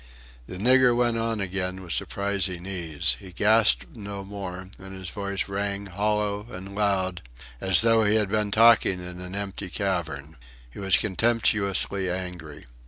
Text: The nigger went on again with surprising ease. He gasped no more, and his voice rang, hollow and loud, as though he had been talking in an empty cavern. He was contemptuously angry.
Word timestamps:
The 0.47 0.57
nigger 0.57 0.97
went 0.97 1.19
on 1.19 1.39
again 1.39 1.83
with 1.83 1.93
surprising 1.93 2.65
ease. 2.65 3.17
He 3.19 3.31
gasped 3.31 3.95
no 3.95 4.23
more, 4.25 4.69
and 4.79 4.95
his 4.95 5.11
voice 5.11 5.47
rang, 5.47 5.85
hollow 5.85 6.47
and 6.49 6.73
loud, 6.73 7.21
as 7.61 7.81
though 7.81 8.03
he 8.03 8.15
had 8.15 8.27
been 8.29 8.49
talking 8.49 8.99
in 8.99 9.21
an 9.21 9.35
empty 9.35 9.69
cavern. 9.69 10.37
He 10.71 10.79
was 10.79 10.97
contemptuously 10.97 12.09
angry. 12.09 12.65